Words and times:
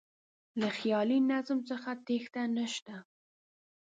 له 0.59 0.67
خیالي 0.77 1.19
نظم 1.31 1.59
څخه 1.69 1.89
تېښته 2.05 2.43
نه 2.55 2.65
شته. 2.73 2.95